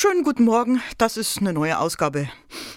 [0.00, 0.80] schönen guten Morgen.
[0.96, 2.28] Das ist eine neue Ausgabe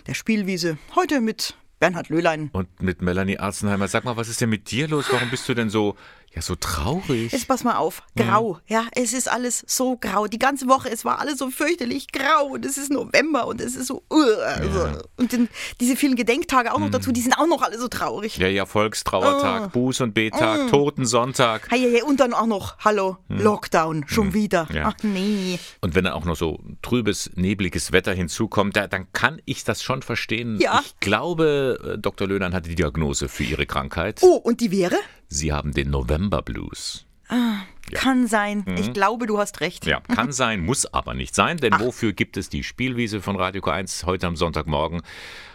[0.07, 0.79] der Spielwiese.
[0.95, 2.49] Heute mit Bernhard Löhlein.
[2.51, 3.87] Und mit Melanie Arzenheimer.
[3.87, 5.05] Sag mal, was ist denn mit dir los?
[5.11, 5.95] Warum bist du denn so
[6.33, 7.33] ja, so traurig.
[7.33, 8.53] Jetzt pass mal auf, grau.
[8.53, 8.59] Mhm.
[8.67, 10.27] Ja, es ist alles so grau.
[10.27, 13.75] Die ganze Woche, es war alles so fürchterlich grau und es ist November und es
[13.75, 14.03] ist so.
[14.09, 14.79] Uh, also.
[14.79, 15.01] ja.
[15.17, 15.49] Und den,
[15.81, 16.91] diese vielen Gedenktage auch noch mhm.
[16.91, 18.37] dazu, die sind auch noch alle so traurig.
[18.37, 19.79] Ja, ja, Volkstrauertag, uh.
[19.79, 20.69] Buß- und Betag, uh.
[20.69, 21.67] Totensonntag.
[21.71, 23.41] Ja, ja, und dann auch noch, hallo, mhm.
[23.41, 24.33] Lockdown, schon mhm.
[24.33, 24.67] wieder.
[24.71, 24.93] Ja.
[24.93, 25.59] Ach nee.
[25.81, 29.83] Und wenn dann auch noch so trübes, nebliges Wetter hinzukommt, da, dann kann ich das
[29.83, 30.59] schon verstehen.
[30.61, 30.81] Ja.
[30.85, 32.27] Ich glaube, äh, Dr.
[32.27, 34.19] Löhnan hatte die Diagnose für ihre Krankheit.
[34.21, 34.95] Oh, und die wäre?
[35.31, 37.05] Sie haben den November Blues.
[37.29, 37.97] Ah, ja.
[37.97, 38.65] Kann sein.
[38.67, 38.75] Mhm.
[38.75, 39.85] Ich glaube, du hast recht.
[39.85, 41.79] Ja, kann sein, muss aber nicht sein, denn Ach.
[41.79, 45.01] wofür gibt es die Spielwiese von Radio K1 heute am Sonntagmorgen?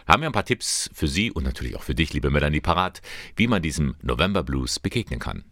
[0.09, 3.03] Haben wir ein paar Tipps für Sie und natürlich auch für dich, liebe Melanie, parat,
[3.37, 5.45] wie man diesem November Blues begegnen kann.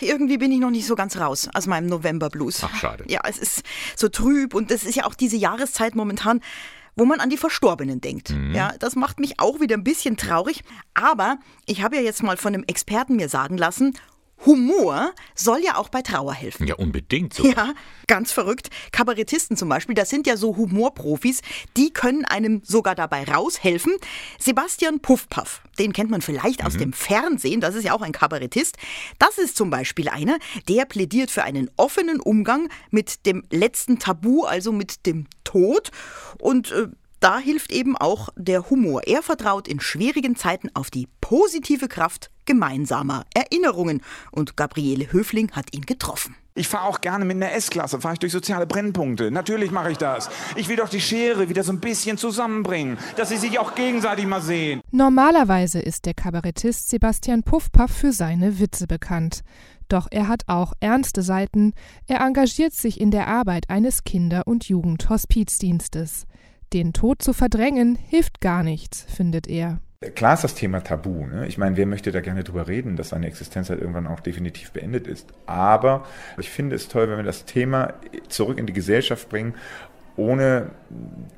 [0.00, 2.64] Irgendwie bin ich noch nicht so ganz raus aus meinem November Blues.
[2.64, 3.04] Ach, schade.
[3.08, 3.62] Ja, es ist
[3.94, 6.40] so trüb und es ist ja auch diese Jahreszeit momentan
[6.96, 8.30] wo man an die Verstorbenen denkt.
[8.30, 8.54] Mhm.
[8.54, 10.62] Ja, das macht mich auch wieder ein bisschen traurig.
[10.94, 13.94] Aber ich habe ja jetzt mal von einem Experten mir sagen lassen,
[14.46, 16.66] Humor soll ja auch bei Trauer helfen.
[16.66, 17.34] Ja, unbedingt.
[17.34, 17.68] Sogar.
[17.68, 17.74] Ja,
[18.06, 18.70] ganz verrückt.
[18.90, 21.42] Kabarettisten zum Beispiel, das sind ja so Humorprofis,
[21.76, 23.94] die können einem sogar dabei raushelfen.
[24.38, 26.66] Sebastian Puffpaff, den kennt man vielleicht mhm.
[26.66, 28.76] aus dem Fernsehen, das ist ja auch ein Kabarettist.
[29.18, 34.42] Das ist zum Beispiel einer, der plädiert für einen offenen Umgang mit dem letzten Tabu,
[34.44, 35.90] also mit dem Tod.
[36.38, 36.88] Und äh,
[37.20, 39.02] da hilft eben auch der Humor.
[39.06, 44.02] Er vertraut in schwierigen Zeiten auf die positive Kraft gemeinsamer Erinnerungen.
[44.32, 46.34] Und Gabriele Höfling hat ihn getroffen.
[46.54, 49.30] Ich fahre auch gerne mit einer S-Klasse, fahre ich durch soziale Brennpunkte.
[49.30, 50.28] Natürlich mache ich das.
[50.54, 54.26] Ich will doch die Schere wieder so ein bisschen zusammenbringen, dass sie sich auch gegenseitig
[54.26, 54.82] mal sehen.
[54.90, 59.40] Normalerweise ist der Kabarettist Sebastian Puffpaff für seine Witze bekannt.
[59.88, 61.72] Doch er hat auch ernste Seiten.
[62.06, 66.26] Er engagiert sich in der Arbeit eines Kinder- und Jugendhospizdienstes.
[66.74, 69.80] Den Tod zu verdrängen hilft gar nichts, findet er.
[70.14, 71.26] Klar ist das Thema tabu.
[71.26, 71.46] Ne?
[71.46, 74.72] Ich meine, wer möchte da gerne drüber reden, dass seine Existenz halt irgendwann auch definitiv
[74.72, 75.32] beendet ist.
[75.46, 76.04] Aber
[76.38, 77.94] ich finde es toll, wenn wir das Thema
[78.28, 79.54] zurück in die Gesellschaft bringen
[80.16, 80.70] ohne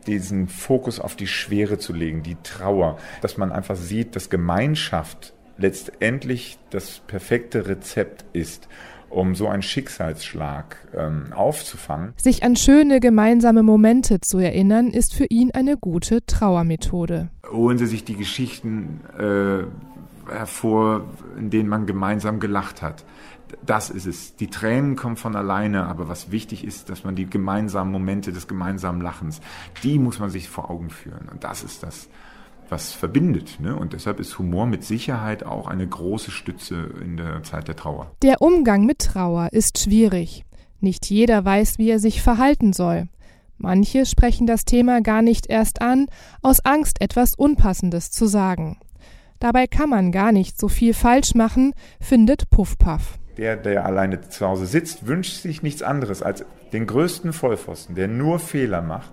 [0.06, 5.32] diesen Fokus auf die Schwere zu legen, die Trauer, dass man einfach sieht, dass Gemeinschaft
[5.58, 8.68] letztendlich das perfekte Rezept ist
[9.14, 12.12] um so einen Schicksalsschlag ähm, aufzufangen.
[12.16, 17.30] Sich an schöne gemeinsame Momente zu erinnern, ist für ihn eine gute Trauermethode.
[17.50, 19.64] Holen Sie sich die Geschichten äh,
[20.30, 21.04] hervor,
[21.38, 23.04] in denen man gemeinsam gelacht hat.
[23.64, 24.36] Das ist es.
[24.36, 28.48] Die Tränen kommen von alleine, aber was wichtig ist, dass man die gemeinsamen Momente des
[28.48, 29.40] gemeinsamen Lachens,
[29.82, 31.28] die muss man sich vor Augen führen.
[31.30, 32.08] Und das ist das,
[32.74, 33.60] was verbindet.
[33.60, 33.76] Ne?
[33.76, 38.10] Und deshalb ist Humor mit Sicherheit auch eine große Stütze in der Zeit der Trauer.
[38.22, 40.44] Der Umgang mit Trauer ist schwierig.
[40.80, 43.08] Nicht jeder weiß, wie er sich verhalten soll.
[43.58, 46.06] Manche sprechen das Thema gar nicht erst an,
[46.42, 48.78] aus Angst, etwas Unpassendes zu sagen.
[49.38, 53.18] Dabei kann man gar nicht so viel falsch machen, findet Puffpaff.
[53.36, 58.08] Der, der alleine zu Hause sitzt, wünscht sich nichts anderes als den größten Vollpfosten, der
[58.08, 59.12] nur Fehler macht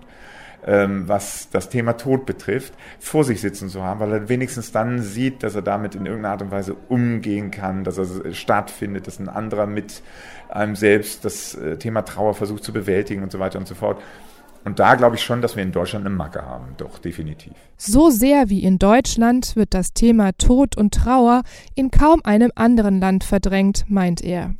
[0.66, 5.00] ähm, was das Thema Tod betrifft, vor sich sitzen zu haben, weil er wenigstens dann
[5.00, 9.18] sieht, dass er damit in irgendeiner Art und Weise umgehen kann, dass er stattfindet, dass
[9.18, 10.02] ein anderer mit
[10.48, 14.00] einem selbst das äh, Thema Trauer versucht zu bewältigen und so weiter und so fort.
[14.64, 17.54] Und da glaube ich schon, dass wir in Deutschland eine Macke haben, doch definitiv.
[17.76, 21.42] So sehr wie in Deutschland wird das Thema Tod und Trauer
[21.74, 24.54] in kaum einem anderen Land verdrängt, meint er.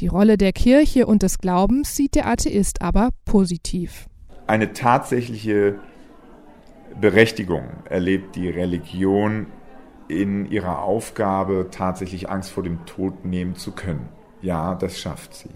[0.00, 4.08] Die Rolle der Kirche und des Glaubens sieht der Atheist aber positiv
[4.46, 5.78] eine tatsächliche
[7.00, 9.46] Berechtigung erlebt die Religion
[10.08, 14.08] in ihrer Aufgabe, tatsächlich Angst vor dem Tod nehmen zu können.
[14.40, 15.50] Ja, das schafft sie.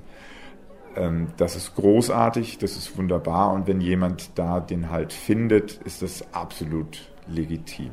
[0.97, 6.03] Ähm, das ist großartig, das ist wunderbar und wenn jemand da den Halt findet, ist
[6.03, 7.93] das absolut legitim.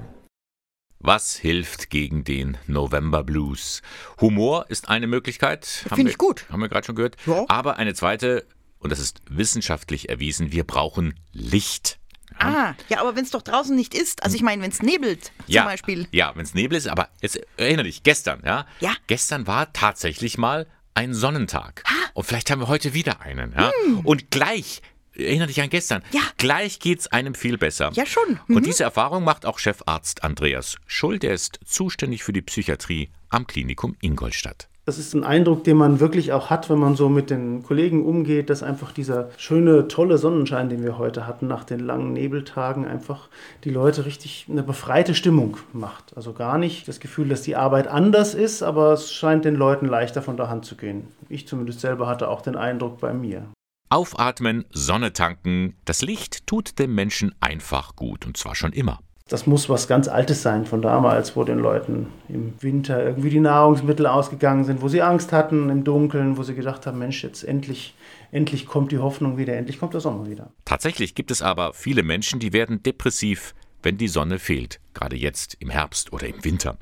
[1.00, 3.84] Was hilft gegen den November Blues?
[4.20, 5.66] Humor ist eine Möglichkeit.
[5.66, 6.48] Finde ich gut.
[6.50, 7.18] Haben wir gerade schon gehört.
[7.28, 7.46] Ja.
[7.50, 8.46] Aber eine zweite,
[8.80, 12.00] und das ist wissenschaftlich erwiesen, wir brauchen Licht.
[12.40, 12.48] Ja.
[12.48, 15.26] Ah, ja, aber wenn es doch draußen nicht ist, also ich meine, wenn es nebelt
[15.26, 16.08] zum ja, Beispiel.
[16.12, 18.68] Ja, wenn es nebelt ist, aber jetzt erinnere dich, gestern, ja?
[18.80, 18.94] Ja.
[19.08, 21.84] Gestern war tatsächlich mal ein Sonnentag.
[21.88, 21.96] Ha?
[22.14, 23.72] Und vielleicht haben wir heute wieder einen, ja?
[23.86, 24.00] Hm.
[24.02, 24.82] Und gleich
[25.18, 26.04] erinnere dich an gestern.
[26.12, 26.22] Ja.
[26.38, 27.92] Gleich es einem viel besser.
[27.94, 28.40] Ja, schon.
[28.48, 28.58] Mhm.
[28.58, 33.48] Und diese Erfahrung macht auch Chefarzt Andreas Schull, der ist zuständig für die Psychiatrie am
[33.48, 34.70] Klinikum Ingolstadt.
[34.88, 38.06] Das ist ein Eindruck, den man wirklich auch hat, wenn man so mit den Kollegen
[38.06, 42.86] umgeht, dass einfach dieser schöne, tolle Sonnenschein, den wir heute hatten, nach den langen Nebeltagen,
[42.88, 43.28] einfach
[43.66, 46.16] die Leute richtig eine befreite Stimmung macht.
[46.16, 49.88] Also gar nicht das Gefühl, dass die Arbeit anders ist, aber es scheint den Leuten
[49.88, 51.10] leichter von der Hand zu gehen.
[51.28, 53.46] Ich zumindest selber hatte auch den Eindruck bei mir.
[53.90, 59.00] Aufatmen, Sonne tanken, das Licht tut dem Menschen einfach gut und zwar schon immer.
[59.28, 63.42] Das muss was ganz Altes sein von damals, wo den Leuten im Winter irgendwie die
[63.42, 67.44] Nahrungsmittel ausgegangen sind, wo sie Angst hatten im Dunkeln, wo sie gedacht haben, Mensch, jetzt
[67.44, 67.94] endlich,
[68.32, 70.52] endlich kommt die Hoffnung wieder, endlich kommt der Sommer wieder.
[70.64, 73.54] Tatsächlich gibt es aber viele Menschen, die werden depressiv,
[73.84, 76.78] wenn die Sonne fehlt, gerade jetzt im Herbst oder im Winter.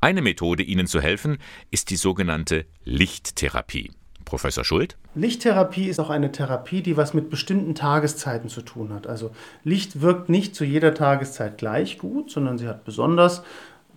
[0.00, 1.38] Eine Methode, ihnen zu helfen,
[1.70, 3.90] ist die sogenannte Lichttherapie.
[4.28, 4.96] Professor Schuld?
[5.14, 9.06] Lichttherapie ist auch eine Therapie, die was mit bestimmten Tageszeiten zu tun hat.
[9.06, 9.30] Also
[9.64, 13.42] Licht wirkt nicht zu jeder Tageszeit gleich gut, sondern sie hat besonders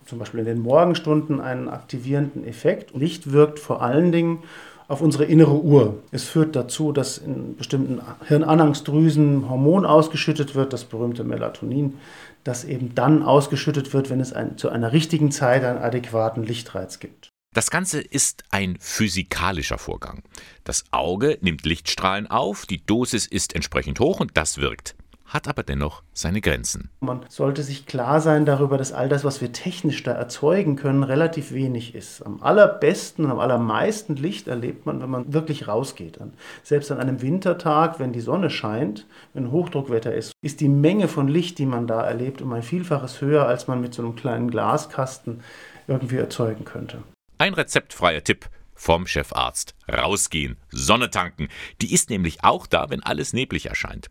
[0.06, 2.96] zum Beispiel in den Morgenstunden einen aktivierenden Effekt.
[2.96, 4.38] Licht wirkt vor allen Dingen
[4.88, 5.98] auf unsere innere Uhr.
[6.12, 11.98] Es führt dazu, dass in bestimmten Hirnanhangsdrüsen Hormon ausgeschüttet wird, das berühmte Melatonin,
[12.42, 17.00] das eben dann ausgeschüttet wird, wenn es ein, zu einer richtigen Zeit einen adäquaten Lichtreiz
[17.00, 17.31] gibt.
[17.54, 20.22] Das Ganze ist ein physikalischer Vorgang.
[20.64, 24.96] Das Auge nimmt Lichtstrahlen auf, die Dosis ist entsprechend hoch und das wirkt
[25.32, 26.90] hat aber dennoch seine Grenzen.
[27.00, 31.02] Man sollte sich klar sein darüber, dass all das, was wir technisch da erzeugen können,
[31.02, 32.20] relativ wenig ist.
[32.22, 36.18] Am allerbesten und am allermeisten Licht erlebt man, wenn man wirklich rausgeht.
[36.62, 41.28] Selbst an einem Wintertag, wenn die Sonne scheint, wenn Hochdruckwetter ist, ist die Menge von
[41.28, 44.50] Licht, die man da erlebt, um ein Vielfaches höher, als man mit so einem kleinen
[44.50, 45.40] Glaskasten
[45.86, 47.02] irgendwie erzeugen könnte.
[47.42, 49.74] Ein rezeptfreier Tipp vom Chefarzt.
[49.92, 51.48] Rausgehen, Sonne tanken.
[51.80, 54.08] Die ist nämlich auch da, wenn alles neblig erscheint.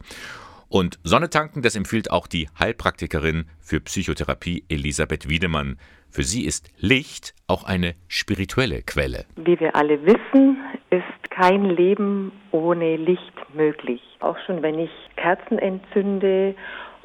[0.68, 5.78] Und Sonne tanken, das empfiehlt auch die Heilpraktikerin für Psychotherapie Elisabeth Wiedemann.
[6.10, 9.24] Für sie ist Licht auch eine spirituelle Quelle.
[9.38, 10.57] Wie wir alle wissen,
[10.89, 14.01] ist kein Leben ohne Licht möglich.
[14.19, 16.54] Auch schon wenn ich Kerzen entzünde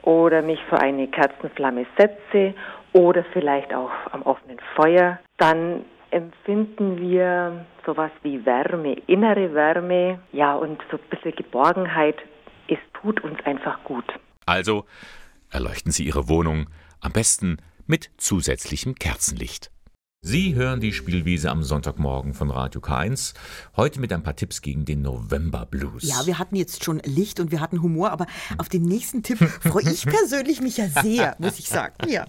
[0.02, 2.52] oder mich vor eine Kerzenflamme setze
[2.94, 10.54] oder vielleicht auch am offenen Feuer, dann empfinden wir sowas wie Wärme, innere Wärme, ja,
[10.54, 12.16] und so ein bisschen Geborgenheit.
[12.68, 14.04] Es tut uns einfach gut.
[14.46, 14.84] Also
[15.50, 16.66] erleuchten Sie Ihre Wohnung
[17.00, 19.70] am besten mit zusätzlichem Kerzenlicht.
[20.22, 23.34] Sie hören die Spielwiese am Sonntagmorgen von Radio K1.
[23.76, 26.02] Heute mit ein paar Tipps gegen den November Blues.
[26.02, 28.26] Ja, wir hatten jetzt schon Licht und wir hatten Humor, aber
[28.58, 32.08] auf den nächsten Tipp freue ich persönlich mich ja sehr, muss ich sagen.
[32.08, 32.26] Ja.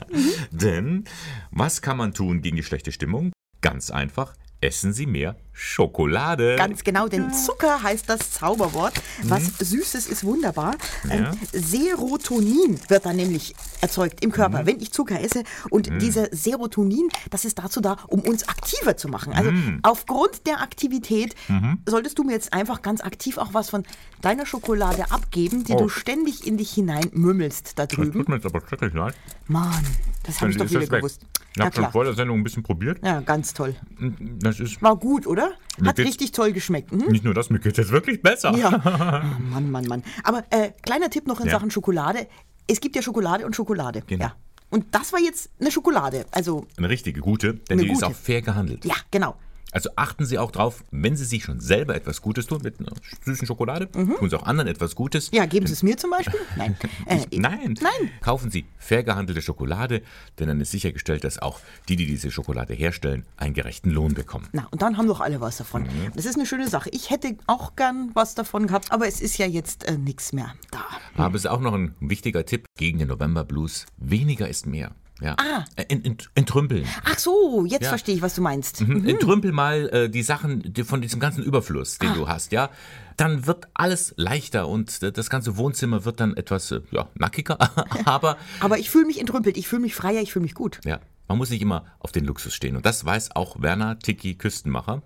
[0.52, 1.06] Denn
[1.50, 3.32] was kann man tun gegen die schlechte Stimmung?
[3.68, 6.56] Ganz einfach, essen Sie mehr Schokolade.
[6.56, 8.94] Ganz genau, denn Zucker heißt das Zauberwort.
[9.24, 9.66] Was mhm.
[9.66, 10.76] Süßes ist wunderbar.
[11.10, 11.16] Ja.
[11.16, 14.66] Ähm, Serotonin wird dann nämlich erzeugt im Körper, mhm.
[14.68, 15.44] wenn ich Zucker esse.
[15.72, 15.98] Und mhm.
[15.98, 19.34] dieser Serotonin, das ist dazu da, um uns aktiver zu machen.
[19.34, 19.80] Also mhm.
[19.82, 21.80] aufgrund der Aktivität mhm.
[21.88, 23.84] solltest du mir jetzt einfach ganz aktiv auch was von
[24.22, 25.80] deiner Schokolade abgeben, die oh.
[25.80, 28.12] du ständig in dich hinein mümmelst da drüben.
[28.12, 29.16] Das tut mir jetzt aber schrecklich leid.
[29.48, 29.84] Mann,
[30.22, 31.26] das habe ich doch wieder gewusst.
[31.56, 33.04] Ich habe schon vor der Sendung ein bisschen probiert.
[33.04, 33.76] Ja, ganz toll.
[34.40, 35.47] Das ist War gut, oder?
[35.86, 36.92] Hat richtig toll geschmeckt.
[36.92, 37.08] Mhm.
[37.08, 38.56] Nicht nur das, mir geht es jetzt wirklich besser.
[38.56, 38.68] Ja.
[39.28, 40.04] Oh, Mann, Mann, Mann.
[40.24, 41.54] Aber äh, kleiner Tipp noch in ja.
[41.54, 42.28] Sachen Schokolade.
[42.68, 44.04] Es gibt ja Schokolade und Schokolade.
[44.06, 44.26] Genau.
[44.26, 44.36] Ja.
[44.70, 46.26] Und das war jetzt eine Schokolade.
[46.32, 47.98] Also eine richtige gute, denn die gute.
[47.98, 48.86] ist auch fair gehandelt.
[48.86, 49.36] Ja, genau.
[49.72, 52.92] Also achten Sie auch drauf, wenn Sie sich schon selber etwas Gutes tun mit einer
[53.26, 54.16] süßen Schokolade, mhm.
[54.16, 55.30] tun Sie auch anderen etwas Gutes.
[55.34, 56.40] Ja, geben Sie es mir zum Beispiel?
[56.56, 56.76] Nein.
[57.06, 57.76] Äh, nein.
[57.82, 58.12] Nein.
[58.22, 60.02] Kaufen Sie fair gehandelte Schokolade,
[60.40, 64.48] denn dann ist sichergestellt, dass auch die, die diese Schokolade herstellen, einen gerechten Lohn bekommen.
[64.52, 65.84] Na, und dann haben doch alle was davon.
[65.84, 66.12] Mhm.
[66.16, 66.90] Das ist eine schöne Sache.
[66.92, 70.54] Ich hätte auch gern was davon gehabt, aber es ist ja jetzt äh, nichts mehr
[70.72, 70.86] da.
[71.16, 73.86] Aber es ist auch noch ein wichtiger Tipp gegen den November Blues.
[73.98, 74.92] Weniger ist mehr.
[75.22, 75.36] Ja.
[75.38, 75.66] Ah.
[75.76, 76.86] Ent, ent, entrümpeln.
[77.06, 77.90] Ach so, jetzt ja.
[77.90, 78.82] verstehe ich, was du meinst.
[78.82, 79.00] Mhm.
[79.00, 79.08] Mhm.
[79.08, 82.16] Entrümpel mal äh, die Sachen die, von diesem ganzen Überfluss, den ah.
[82.16, 82.70] du hast, ja.
[83.16, 87.58] Dann wird alles leichter und äh, das ganze Wohnzimmer wird dann etwas äh, ja, nackiger.
[88.06, 90.80] aber, aber ich fühle mich entrümpelt, ich fühle mich freier, ich fühle mich gut.
[90.86, 92.76] Ja, man muss nicht immer auf den Luxus stehen.
[92.76, 95.02] Und das weiß auch Werner Tiki Küstenmacher.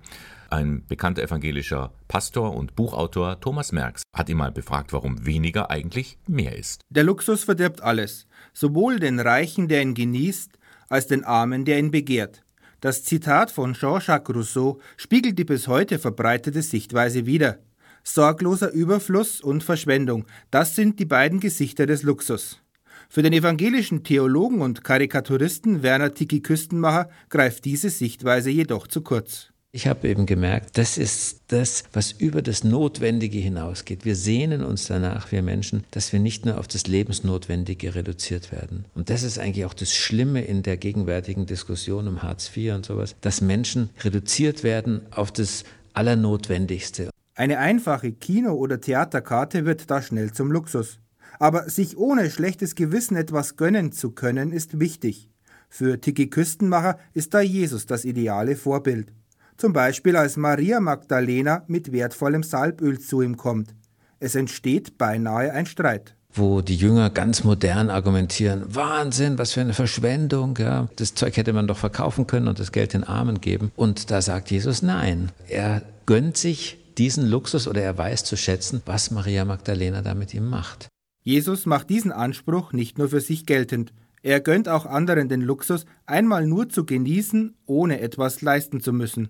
[0.52, 6.18] Ein bekannter evangelischer Pastor und Buchautor Thomas Merks hat ihn mal befragt, warum weniger eigentlich
[6.28, 6.82] mehr ist.
[6.90, 10.52] Der Luxus verdirbt alles sowohl den Reichen, der ihn genießt,
[10.90, 12.44] als den Armen, der ihn begehrt.
[12.82, 17.60] Das Zitat von Jean-Jacques Rousseau spiegelt die bis heute verbreitete Sichtweise wider.
[18.04, 22.60] Sorgloser Überfluss und Verschwendung, das sind die beiden Gesichter des Luxus.
[23.08, 29.51] Für den evangelischen Theologen und Karikaturisten Werner Tiki Küstenmacher greift diese Sichtweise jedoch zu kurz.
[29.74, 34.04] Ich habe eben gemerkt, das ist das, was über das Notwendige hinausgeht.
[34.04, 38.84] Wir sehnen uns danach, wir Menschen, dass wir nicht nur auf das Lebensnotwendige reduziert werden.
[38.96, 42.86] Und das ist eigentlich auch das Schlimme in der gegenwärtigen Diskussion um Hartz IV und
[42.86, 45.64] sowas, dass Menschen reduziert werden auf das
[45.94, 47.10] Allernotwendigste.
[47.36, 51.00] Eine einfache Kino- oder Theaterkarte wird da schnell zum Luxus.
[51.40, 55.30] Aber sich ohne schlechtes Gewissen etwas gönnen zu können, ist wichtig.
[55.70, 59.14] Für Tiki Küstenmacher ist da Jesus das ideale Vorbild
[59.62, 63.74] zum Beispiel als Maria Magdalena mit wertvollem Salböl zu ihm kommt.
[64.20, 69.74] Es entsteht beinahe ein Streit wo die Jünger ganz modern argumentieren, Wahnsinn, was für eine
[69.74, 70.88] Verschwendung, ja.
[70.96, 73.72] Das Zeug hätte man doch verkaufen können und das Geld den Armen geben.
[73.76, 75.32] Und da sagt Jesus nein.
[75.48, 80.34] Er gönnt sich diesen Luxus oder er weiß zu schätzen, was Maria Magdalena da mit
[80.34, 80.88] ihm macht.
[81.24, 83.94] Jesus macht diesen Anspruch nicht nur für sich geltend.
[84.24, 89.30] Er gönnt auch anderen den Luxus, einmal nur zu genießen, ohne etwas leisten zu müssen.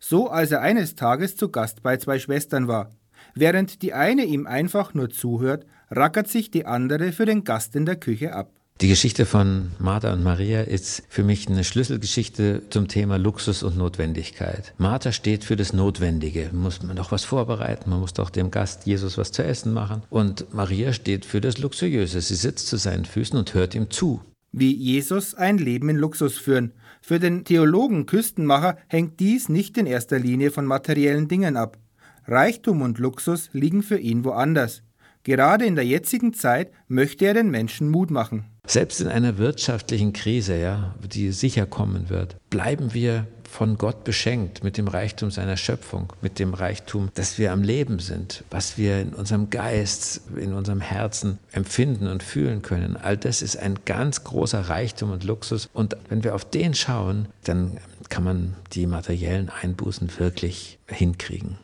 [0.00, 2.90] So als er eines Tages zu Gast bei zwei Schwestern war.
[3.34, 7.84] Während die eine ihm einfach nur zuhört, rackert sich die andere für den Gast in
[7.84, 8.50] der Küche ab.
[8.80, 13.76] Die Geschichte von Martha und Maria ist für mich eine Schlüsselgeschichte zum Thema Luxus und
[13.76, 14.72] Notwendigkeit.
[14.78, 16.48] Martha steht für das Notwendige.
[16.54, 20.02] Muss man doch was vorbereiten, man muss doch dem Gast Jesus was zu essen machen.
[20.08, 22.22] Und Maria steht für das Luxuriöse.
[22.22, 24.22] Sie sitzt zu seinen Füßen und hört ihm zu.
[24.50, 26.72] Wie Jesus ein Leben in Luxus führen.
[27.00, 31.78] Für den Theologen Küstenmacher hängt dies nicht in erster Linie von materiellen Dingen ab.
[32.26, 34.82] Reichtum und Luxus liegen für ihn woanders.
[35.22, 38.46] Gerade in der jetzigen Zeit möchte er den Menschen Mut machen.
[38.66, 44.62] Selbst in einer wirtschaftlichen Krise, ja, die sicher kommen wird, bleiben wir von Gott beschenkt
[44.62, 49.00] mit dem Reichtum seiner Schöpfung, mit dem Reichtum, dass wir am Leben sind, was wir
[49.00, 52.96] in unserem Geist, in unserem Herzen empfinden und fühlen können.
[52.96, 55.68] All das ist ein ganz großer Reichtum und Luxus.
[55.72, 61.58] Und wenn wir auf den schauen, dann kann man die materiellen Einbußen wirklich hinkriegen.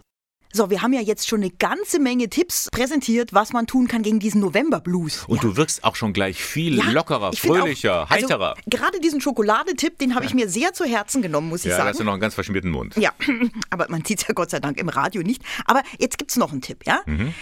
[0.56, 4.02] So, wir haben ja jetzt schon eine ganze Menge Tipps präsentiert, was man tun kann
[4.02, 5.26] gegen diesen November-Blues.
[5.28, 5.42] Und ja.
[5.42, 8.54] du wirkst auch schon gleich viel ja, lockerer, fröhlicher, auch, also heiterer.
[8.66, 11.88] Gerade diesen Schokoladetipp, den habe ich mir sehr zu Herzen genommen, muss ich ja, sagen.
[11.88, 12.96] Ja, hast du noch einen ganz verschmierten Mund.
[12.96, 13.12] Ja,
[13.70, 15.42] aber man sieht es ja Gott sei Dank im Radio nicht.
[15.66, 17.02] Aber jetzt gibt es noch einen Tipp, ja?
[17.04, 17.34] Mhm.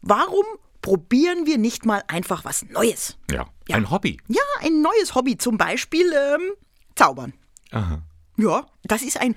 [0.00, 0.46] Warum
[0.80, 3.18] probieren wir nicht mal einfach was Neues?
[3.30, 3.76] Ja, ja.
[3.76, 4.16] ein Hobby.
[4.28, 6.52] Ja, ein neues Hobby, zum Beispiel ähm,
[6.96, 7.34] Zaubern.
[7.70, 8.00] Aha.
[8.38, 9.34] Ja, das ist ein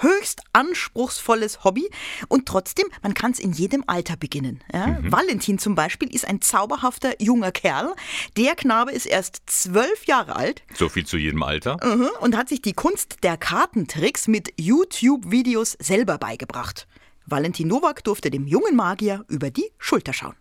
[0.00, 1.88] höchst anspruchsvolles Hobby
[2.28, 4.62] und trotzdem, man kann es in jedem Alter beginnen.
[4.72, 4.86] Ja?
[4.86, 5.12] Mhm.
[5.12, 7.94] Valentin zum Beispiel ist ein zauberhafter junger Kerl.
[8.36, 10.62] Der Knabe ist erst zwölf Jahre alt.
[10.74, 11.78] So viel zu jedem Alter.
[11.84, 16.86] Mhm, und hat sich die Kunst der Kartentricks mit YouTube-Videos selber beigebracht.
[17.26, 20.36] Valentin Nowak durfte dem jungen Magier über die Schulter schauen.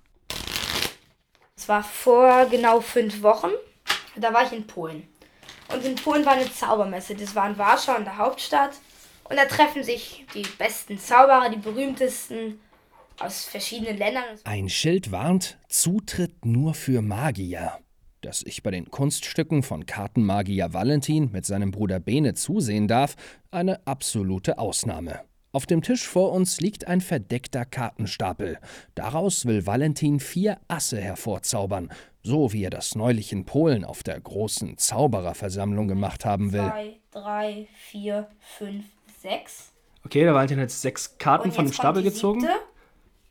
[1.57, 3.50] Es war vor genau fünf Wochen.
[4.15, 5.07] Da war ich in Polen.
[5.74, 7.15] Und in Polen war eine Zaubermesse.
[7.15, 8.74] Das war in Warschau, in der Hauptstadt.
[9.27, 12.60] Und da treffen sich die besten Zauberer, die berühmtesten
[13.20, 14.24] aus verschiedenen Ländern.
[14.44, 17.79] Ein Schild warnt, Zutritt nur für Magier.
[18.22, 23.15] Dass ich bei den Kunststücken von Kartenmagier Valentin mit seinem Bruder Bene zusehen darf,
[23.51, 25.22] eine absolute Ausnahme.
[25.51, 28.60] Auf dem Tisch vor uns liegt ein verdeckter Kartenstapel.
[28.94, 31.91] Daraus will Valentin vier Asse hervorzaubern,
[32.24, 36.60] so wie er das neulich in Polen auf der großen Zaubererversammlung gemacht haben will.
[36.60, 38.27] Zwei, drei, vier,
[38.58, 38.84] fünf,
[39.25, 39.72] sechs.
[40.05, 42.48] Okay, da waren jetzt sechs Karten von dem Stapel gezogen.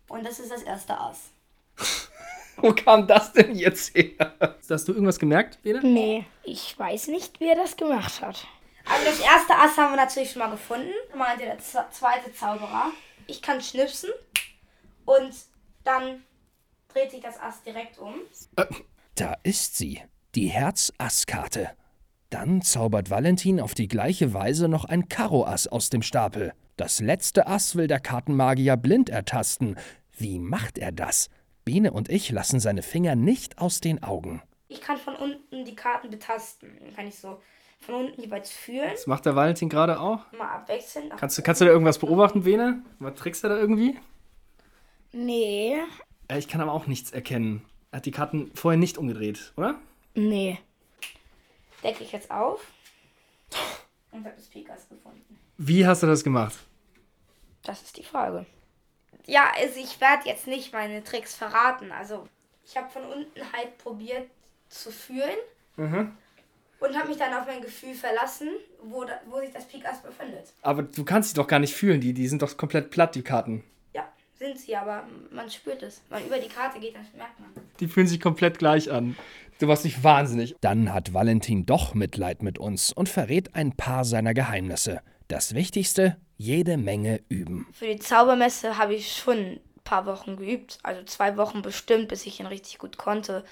[0.08, 1.30] Und das ist das erste Ass.
[2.56, 4.34] Wo kam das denn jetzt her?
[4.68, 5.80] Hast du irgendwas gemerkt, Bene?
[5.82, 8.46] Nee, ich weiß nicht, wie er das gemacht hat.
[8.86, 10.92] Also das erste Ass haben wir natürlich schon mal gefunden.
[11.16, 12.90] Meinte der zweite Zauberer.
[13.26, 14.10] Ich kann schnipsen
[15.04, 15.32] und
[15.84, 16.24] dann
[16.92, 18.14] dreht sich das Ass direkt um.
[18.56, 18.66] Äh,
[19.14, 20.02] da ist sie,
[20.34, 21.70] die Herz-Ass-Karte.
[22.34, 26.52] Dann zaubert Valentin auf die gleiche Weise noch ein Karo-Ass aus dem Stapel.
[26.76, 29.76] Das letzte Ass will der Kartenmagier blind ertasten.
[30.18, 31.30] Wie macht er das?
[31.64, 34.42] Bene und ich lassen seine Finger nicht aus den Augen.
[34.66, 36.76] Ich kann von unten die Karten betasten.
[36.80, 37.40] Dann kann ich so
[37.78, 38.90] von unten jeweils fühlen.
[38.90, 40.32] Das macht der Valentin gerade auch.
[40.32, 41.10] Mal abwechseln.
[41.16, 42.82] Kannst du, kannst du da irgendwas beobachten, Bene?
[42.98, 43.96] Was trickst du da irgendwie?
[45.12, 45.76] Nee.
[46.26, 47.62] Äh, ich kann aber auch nichts erkennen.
[47.92, 49.76] Er hat die Karten vorher nicht umgedreht, oder?
[50.16, 50.58] Nee
[51.84, 52.66] decke ich jetzt auf
[54.10, 55.38] und habe das Pikas gefunden.
[55.58, 56.56] Wie hast du das gemacht?
[57.62, 58.46] Das ist die Frage.
[59.26, 61.92] Ja, also ich werde jetzt nicht meine Tricks verraten.
[61.92, 62.28] Also
[62.66, 64.28] ich habe von unten halt probiert
[64.68, 65.36] zu fühlen
[65.76, 66.16] mhm.
[66.80, 68.48] und habe mich dann auf mein Gefühl verlassen,
[68.82, 70.52] wo, da, wo sich das Pikas befindet.
[70.62, 73.22] Aber du kannst sie doch gar nicht fühlen, die, die sind doch komplett platt, die
[73.22, 73.64] Karten.
[74.44, 76.02] Sind sie, aber man spürt es.
[76.10, 77.48] Wenn man über die Karte geht, dann merkt man.
[77.80, 79.16] Die fühlen sich komplett gleich an.
[79.58, 80.54] Du warst nicht wahnsinnig.
[80.60, 85.00] Dann hat Valentin doch Mitleid mit uns und verrät ein paar seiner Geheimnisse.
[85.28, 87.66] Das Wichtigste, jede Menge üben.
[87.72, 92.26] Für die Zaubermesse habe ich schon ein paar Wochen geübt, also zwei Wochen bestimmt, bis
[92.26, 93.44] ich ihn richtig gut konnte.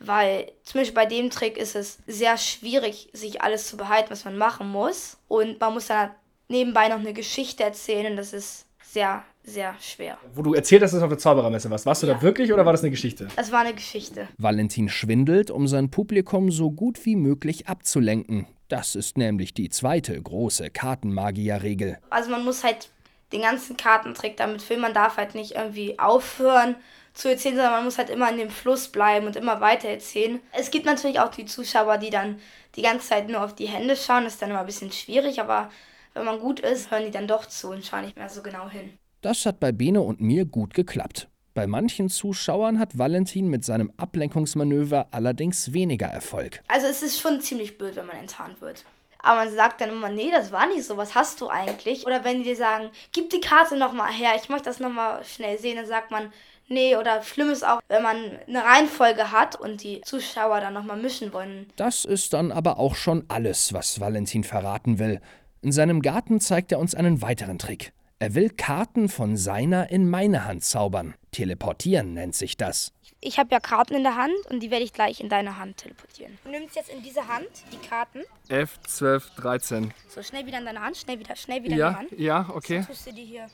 [0.00, 4.24] Weil zum Beispiel bei dem Trick ist es sehr schwierig, sich alles zu behalten, was
[4.24, 5.18] man machen muss.
[5.28, 6.10] Und man muss dann
[6.48, 10.18] nebenbei noch eine Geschichte erzählen und das ist sehr sehr schwer.
[10.34, 11.86] Wo du erzählt hast, dass du auf der Zauberermesse warst.
[11.86, 12.14] Warst du ja.
[12.14, 13.28] da wirklich oder war das eine Geschichte?
[13.36, 14.28] Es war eine Geschichte.
[14.38, 18.46] Valentin schwindelt, um sein Publikum so gut wie möglich abzulenken.
[18.68, 21.98] Das ist nämlich die zweite große Kartenmagier-Regel.
[22.10, 22.90] Also man muss halt
[23.32, 24.82] den ganzen Kartentrick damit filmen.
[24.82, 26.74] Man darf halt nicht irgendwie aufhören
[27.14, 30.40] zu erzählen, sondern man muss halt immer in dem Fluss bleiben und immer weiter erzählen.
[30.52, 32.40] Es gibt natürlich auch die Zuschauer, die dann
[32.74, 34.24] die ganze Zeit nur auf die Hände schauen.
[34.24, 35.70] Das ist dann immer ein bisschen schwierig, aber
[36.12, 38.68] wenn man gut ist, hören die dann doch zu und schauen nicht mehr so genau
[38.68, 38.98] hin.
[39.26, 41.26] Das hat bei Bene und mir gut geklappt.
[41.52, 46.62] Bei manchen Zuschauern hat Valentin mit seinem Ablenkungsmanöver allerdings weniger Erfolg.
[46.68, 48.84] Also es ist schon ziemlich blöd, wenn man enttarnt wird.
[49.18, 52.06] Aber man sagt dann immer, nee, das war nicht so, was hast du eigentlich?
[52.06, 55.58] Oder wenn die dir sagen, gib die Karte nochmal her, ich möchte das nochmal schnell
[55.58, 56.32] sehen, dann sagt man,
[56.68, 56.94] nee.
[56.94, 58.16] Oder schlimm ist auch, wenn man
[58.46, 61.66] eine Reihenfolge hat und die Zuschauer dann nochmal mischen wollen.
[61.74, 65.20] Das ist dann aber auch schon alles, was Valentin verraten will.
[65.62, 67.92] In seinem Garten zeigt er uns einen weiteren Trick.
[68.18, 71.14] Er will Karten von seiner in meine Hand zaubern.
[71.32, 72.94] Teleportieren nennt sich das.
[73.20, 75.76] Ich habe ja Karten in der Hand und die werde ich gleich in deine Hand
[75.78, 76.38] teleportieren.
[76.44, 78.22] Du nimmst jetzt in diese Hand die Karten.
[78.48, 79.94] 11, 12, 13.
[80.08, 82.20] So, schnell wieder in deine Hand, schnell wieder, schnell wieder ja, in die Hand.
[82.20, 82.80] Ja, okay.
[82.80, 83.48] So tust du die hier,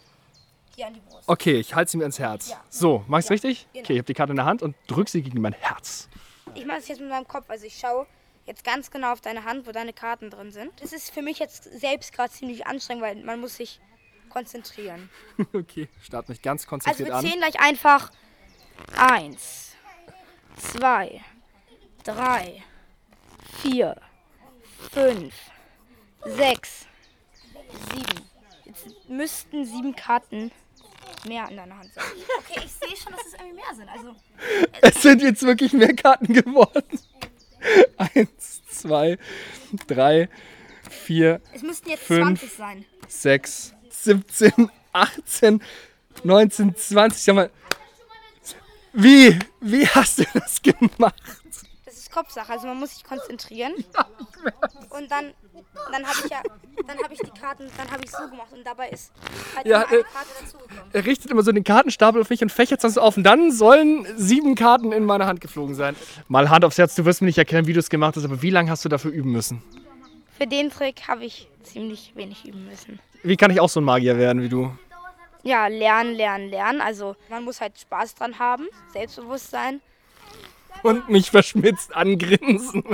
[0.76, 1.28] hier an die Brust.
[1.28, 2.50] Okay, ich halte sie mir ins Herz.
[2.50, 2.62] Ja.
[2.71, 3.66] So, mach ich's Ja, richtig?
[3.73, 3.85] genau.
[3.85, 6.09] Okay, ich habe die Karte in der Hand und drück sie gegen mein Herz.
[6.54, 8.07] Ich mache es jetzt mit meinem Kopf, also ich schaue
[8.47, 10.71] jetzt ganz genau auf deine Hand, wo deine Karten drin sind.
[10.81, 13.81] Das ist für mich jetzt selbst gerade ziemlich anstrengend, weil man muss sich
[14.32, 15.08] konzentrieren.
[15.52, 17.24] okay, start mich ganz Also konzentriert wir an.
[17.24, 18.10] zählen gleich einfach
[18.96, 19.72] eins,
[20.56, 21.20] zwei,
[22.04, 22.62] drei,
[23.62, 23.96] vier,
[24.92, 25.34] fünf,
[26.24, 26.86] sechs,
[27.94, 28.22] sieben.
[28.64, 30.50] Jetzt müssten sieben Karten
[31.26, 32.04] mehr in deiner Hand sein.
[32.38, 33.88] Okay, ich sehe schon, dass es irgendwie mehr sind.
[33.88, 34.14] Also
[34.80, 36.82] Es sind jetzt wirklich mehr Karten geworden.
[37.96, 39.18] Eins, zwei,
[39.86, 40.28] drei,
[40.90, 42.84] vier, es müssten jetzt fünf, 20 sein.
[43.06, 45.62] sechs, 17, 18,
[46.25, 47.22] 19, 20.
[47.22, 47.50] Sag mal,
[48.92, 51.14] wie, wie hast du das gemacht?
[51.84, 53.72] Das ist Kopfsache, also man muss sich konzentrieren.
[54.90, 55.32] Und dann,
[55.90, 56.42] dann habe ich ja,
[56.87, 59.12] dann habe ich die Karten, dann habe ich so gemacht und dabei ist
[59.56, 60.84] halt Ja, eine äh, Karte dazugekommen.
[60.92, 63.16] Er richtet immer so den Kartenstapel auf mich und fächert das auf.
[63.16, 65.96] Und dann sollen sieben Karten in meine Hand geflogen sein.
[66.28, 68.42] Mal Hand aufs Herz, du wirst mir nicht erkennen, wie du es gemacht hast, aber
[68.42, 69.62] wie lange hast du dafür üben müssen?
[70.36, 72.99] Für den Trick habe ich ziemlich wenig üben müssen.
[73.23, 74.76] Wie kann ich auch so ein Magier werden wie du?
[75.45, 76.80] Ja, lernen, lernen, lernen.
[76.80, 79.80] Also man muss halt Spaß dran haben, Selbstbewusstsein.
[80.82, 82.85] Und mich verschmitzt angrinsen.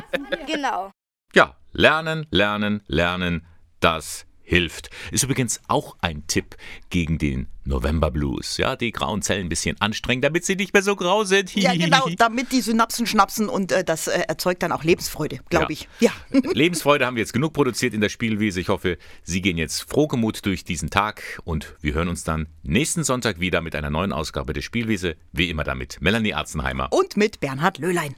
[0.47, 0.91] Genau.
[1.35, 3.47] Ja, lernen, lernen, lernen,
[3.81, 4.91] das hilft.
[5.13, 6.57] Ist übrigens auch ein Tipp
[6.91, 8.57] gegen den November Blues.
[8.57, 11.55] Ja, die grauen Zellen ein bisschen anstrengen, damit sie nicht mehr so grau sind.
[11.55, 15.75] Ja, genau, damit die Synapsen schnapsen und äh, das äh, erzeugt dann auch Lebensfreude, glaube
[15.75, 15.79] Ja.
[15.81, 15.89] ich.
[16.01, 16.13] Ja.
[16.55, 18.59] Lebensfreude haben wir jetzt genug produziert in der Spielwiese.
[18.61, 23.05] Ich hoffe, Sie gehen jetzt frohgemut durch diesen Tag und wir hören uns dann nächsten
[23.05, 25.17] Sonntag wieder mit einer neuen Ausgabe der Spielwiese.
[25.33, 26.89] Wie immer damit Melanie Arzenheimer.
[26.91, 28.15] Und mit Bernhard Löhlein.